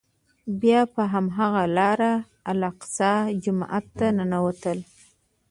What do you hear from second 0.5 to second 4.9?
بیا په هماغه لاره الاقصی جومات ته ننوتل.